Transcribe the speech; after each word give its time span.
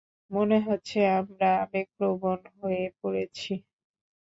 মনে 0.31 0.57
হচ্ছে 0.67 0.99
আমরা 1.19 1.49
আবেগপ্রবণ 1.63 2.39
হয়ে 2.57 2.85
পড়ছি। 2.99 3.53